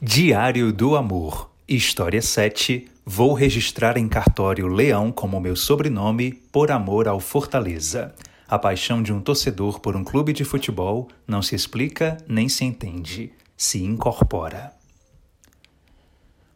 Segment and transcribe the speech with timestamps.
[0.00, 2.86] Diário do Amor, História 7.
[3.02, 8.14] Vou registrar em cartório Leão como meu sobrenome por amor ao Fortaleza.
[8.46, 12.62] A paixão de um torcedor por um clube de futebol não se explica nem se
[12.62, 14.70] entende, se incorpora.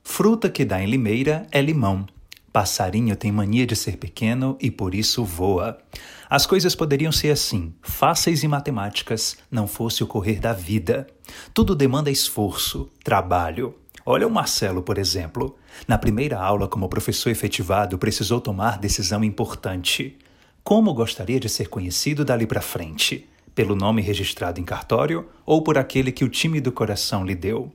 [0.04, 2.06] Fruta que dá em Limeira é limão.
[2.52, 5.78] Passarinho tem mania de ser pequeno e por isso voa.
[6.28, 11.06] As coisas poderiam ser assim, fáceis e matemáticas, não fosse o correr da vida.
[11.54, 13.74] Tudo demanda esforço, trabalho.
[14.04, 15.56] Olha o Marcelo, por exemplo.
[15.86, 20.18] Na primeira aula, como professor efetivado, precisou tomar decisão importante.
[20.64, 23.28] Como gostaria de ser conhecido dali para frente?
[23.54, 27.72] Pelo nome registrado em cartório ou por aquele que o time do coração lhe deu?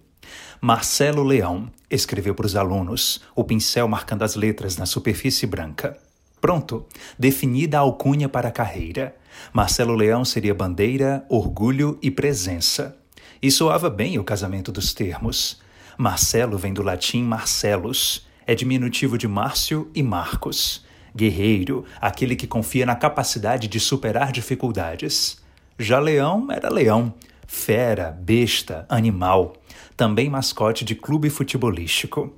[0.62, 5.98] Marcelo Leão escreveu para os alunos, o pincel marcando as letras na superfície branca.
[6.40, 6.86] Pronto,
[7.18, 9.16] definida a alcunha para a carreira.
[9.52, 12.96] Marcelo Leão seria bandeira, orgulho e presença.
[13.42, 15.62] E soava bem o casamento dos termos.
[15.98, 20.86] Marcelo vem do latim Marcellus, é diminutivo de Márcio e Marcos.
[21.16, 25.38] Guerreiro, aquele que confia na capacidade de superar dificuldades.
[25.80, 27.14] Já Leão era leão,
[27.48, 29.54] fera, besta, animal
[29.96, 32.34] também mascote de clube futebolístico.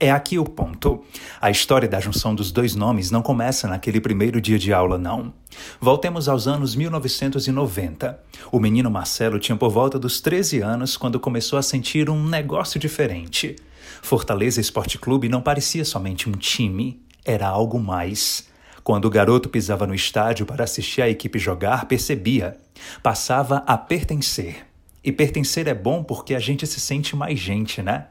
[0.00, 1.04] É aqui o ponto.
[1.40, 5.32] A história da junção dos dois nomes não começa naquele primeiro dia de aula, não.
[5.80, 8.18] Voltemos aos anos 1990.
[8.52, 12.78] O menino Marcelo tinha por volta dos 13 anos quando começou a sentir um negócio
[12.78, 13.56] diferente.
[14.00, 18.47] Fortaleza Esporte Clube não parecia somente um time, era algo mais.
[18.88, 22.56] Quando o garoto pisava no estádio para assistir a equipe jogar, percebia.
[23.02, 24.64] Passava a pertencer.
[25.04, 28.06] E pertencer é bom porque a gente se sente mais gente, né?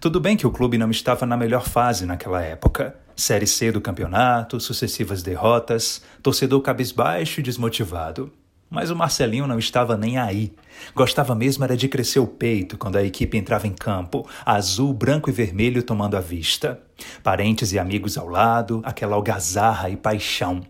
[0.00, 2.96] Tudo bem que o clube não estava na melhor fase naquela época.
[3.14, 8.32] Série C do campeonato, sucessivas derrotas, torcedor cabisbaixo e desmotivado.
[8.70, 10.52] Mas o Marcelinho não estava nem aí.
[10.94, 15.28] Gostava mesmo era de crescer o peito quando a equipe entrava em campo, azul, branco
[15.28, 16.80] e vermelho tomando a vista.
[17.20, 20.62] Parentes e amigos ao lado, aquela algazarra e paixão.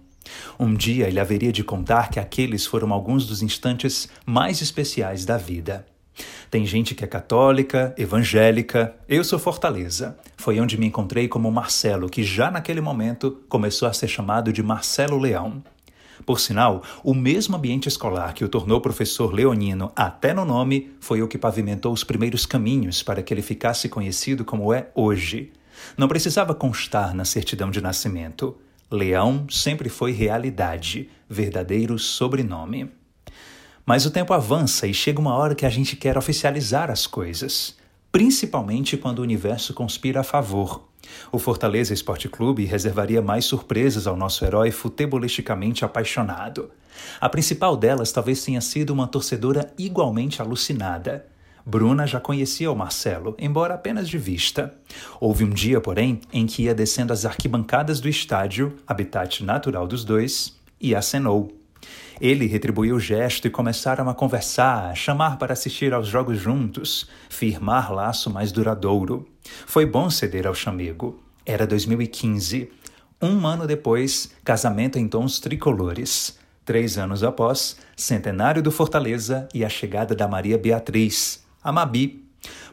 [0.58, 5.36] Um dia ele haveria de contar que aqueles foram alguns dos instantes mais especiais da
[5.36, 5.84] vida.
[6.50, 8.94] Tem gente que é católica, evangélica.
[9.08, 10.18] Eu sou Fortaleza.
[10.36, 14.62] Foi onde me encontrei como Marcelo, que já naquele momento começou a ser chamado de
[14.62, 15.62] Marcelo Leão.
[16.30, 21.20] Por sinal, o mesmo ambiente escolar que o tornou professor leonino até no nome foi
[21.20, 25.50] o que pavimentou os primeiros caminhos para que ele ficasse conhecido como é hoje.
[25.98, 28.56] Não precisava constar na certidão de nascimento.
[28.88, 32.88] Leão sempre foi realidade, verdadeiro sobrenome.
[33.84, 37.76] Mas o tempo avança e chega uma hora que a gente quer oficializar as coisas,
[38.12, 40.89] principalmente quando o universo conspira a favor.
[41.32, 46.70] O Fortaleza Esporte Clube reservaria mais surpresas ao nosso herói futebolisticamente apaixonado.
[47.20, 51.26] A principal delas talvez tenha sido uma torcedora igualmente alucinada.
[51.64, 54.74] Bruna já conhecia o Marcelo, embora apenas de vista.
[55.20, 60.04] Houve um dia, porém, em que ia descendo as arquibancadas do estádio, habitat natural dos
[60.04, 61.59] dois, e acenou.
[62.20, 67.08] Ele retribuiu o gesto e começaram a conversar, a chamar para assistir aos jogos juntos,
[67.28, 69.26] firmar laço mais duradouro.
[69.66, 71.18] Foi bom ceder ao chamego.
[71.46, 72.70] Era 2015.
[73.22, 76.38] Um ano depois, casamento em tons tricolores.
[76.64, 82.24] Três anos após, centenário do Fortaleza e a chegada da Maria Beatriz, a Mabi.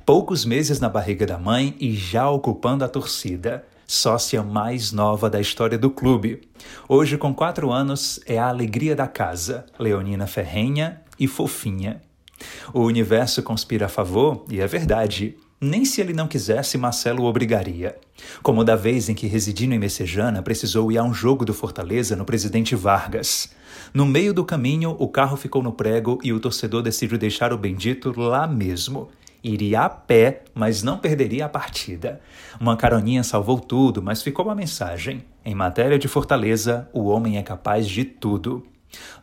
[0.06, 3.66] Poucos meses na barriga da mãe e já ocupando a torcida.
[3.90, 6.42] Sócia mais nova da história do clube.
[6.90, 12.02] Hoje, com quatro anos, é a alegria da casa, leonina ferrenha e fofinha.
[12.74, 15.38] O universo conspira a favor, e é verdade.
[15.60, 17.96] Nem se ele não quisesse, Marcelo o obrigaria.
[18.44, 22.14] Como da vez em que, residindo em Messejana, precisou ir a um jogo do Fortaleza
[22.14, 23.50] no Presidente Vargas.
[23.94, 27.58] No meio do caminho, o carro ficou no prego e o torcedor decidiu deixar o
[27.58, 29.08] bendito lá mesmo.
[29.48, 32.20] Iria a pé, mas não perderia a partida.
[32.60, 35.24] Uma caroninha salvou tudo, mas ficou uma mensagem.
[35.46, 38.66] Em matéria de Fortaleza, o homem é capaz de tudo.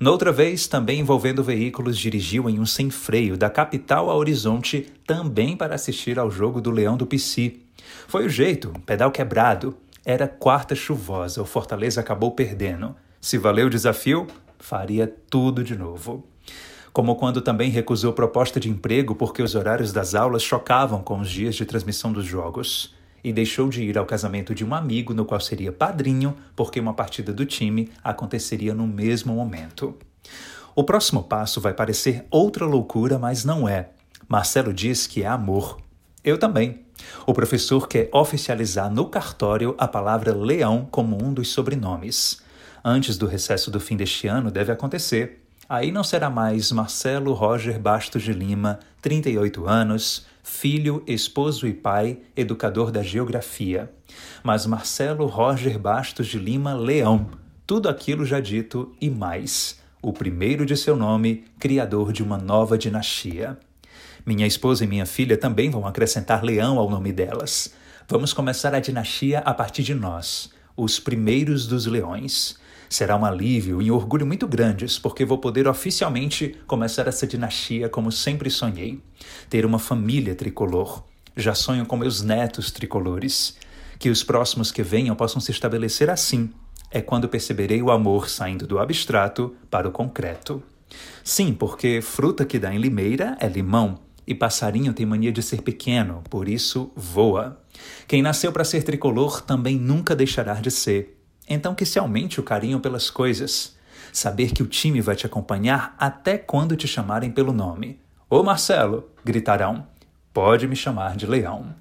[0.00, 5.56] Noutra vez, também envolvendo veículos, dirigiu em um sem freio da capital a Horizonte, também
[5.56, 7.60] para assistir ao jogo do Leão do Pici.
[8.08, 9.76] Foi o jeito, pedal quebrado.
[10.04, 12.94] Era quarta chuvosa, o Fortaleza acabou perdendo.
[13.20, 14.26] Se valeu o desafio,
[14.58, 16.26] faria tudo de novo.
[16.94, 21.28] Como quando também recusou proposta de emprego porque os horários das aulas chocavam com os
[21.28, 22.94] dias de transmissão dos jogos
[23.24, 26.94] e deixou de ir ao casamento de um amigo no qual seria padrinho, porque uma
[26.94, 29.96] partida do time aconteceria no mesmo momento.
[30.72, 33.88] O próximo passo vai parecer outra loucura, mas não é.
[34.28, 35.78] Marcelo diz que é amor.
[36.22, 36.84] Eu também.
[37.26, 42.40] O professor quer oficializar no cartório a palavra leão como um dos sobrenomes.
[42.84, 45.43] Antes do recesso do fim deste ano deve acontecer.
[45.68, 52.18] Aí não será mais Marcelo Roger Bastos de Lima, 38 anos, filho, esposo e pai,
[52.36, 53.90] educador da geografia.
[54.42, 57.30] Mas Marcelo Roger Bastos de Lima Leão,
[57.66, 59.80] tudo aquilo já dito e mais.
[60.02, 63.58] O primeiro de seu nome, criador de uma nova dinastia.
[64.26, 67.72] Minha esposa e minha filha também vão acrescentar Leão ao nome delas.
[68.06, 72.58] Vamos começar a dinastia a partir de nós, os primeiros dos leões.
[72.88, 77.88] Será um alívio e um orgulho muito grandes, porque vou poder oficialmente começar essa dinastia
[77.88, 79.00] como sempre sonhei.
[79.48, 81.02] Ter uma família tricolor.
[81.36, 83.56] Já sonho com meus netos tricolores.
[83.98, 86.50] Que os próximos que venham possam se estabelecer assim.
[86.90, 90.62] É quando perceberei o amor saindo do abstrato para o concreto.
[91.22, 95.62] Sim, porque fruta que dá em limeira é limão, e passarinho tem mania de ser
[95.62, 97.60] pequeno, por isso voa.
[98.06, 101.13] Quem nasceu para ser tricolor também nunca deixará de ser.
[101.48, 103.76] Então que se aumente o carinho pelas coisas.
[104.12, 107.98] Saber que o time vai te acompanhar até quando te chamarem pelo nome.
[108.30, 109.86] Ô Marcelo, gritarão.
[110.32, 111.74] Pode me chamar de Leão.